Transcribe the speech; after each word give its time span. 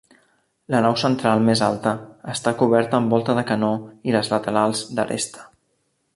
La 0.75 0.79
nau 0.85 0.95
central, 1.01 1.43
més 1.49 1.61
alta, 1.67 1.93
està 2.35 2.55
coberta 2.63 2.99
amb 3.01 3.15
volta 3.17 3.37
de 3.41 3.45
canó 3.53 3.71
i 4.11 4.17
les 4.19 4.33
laterals, 4.35 4.85
d'aresta. 4.99 5.47